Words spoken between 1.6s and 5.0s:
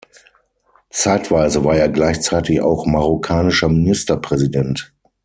war er gleichzeitig auch marokkanischer Ministerpräsident.